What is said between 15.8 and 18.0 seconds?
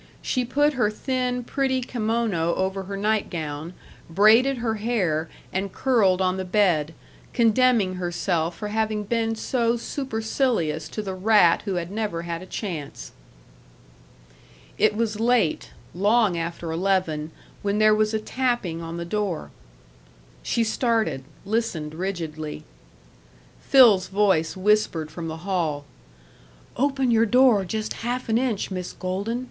long after eleven when there